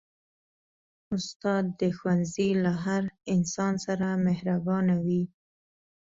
[1.15, 3.03] استاد د ښوونځي له هر
[3.35, 5.23] انسان سره مهربانه وي.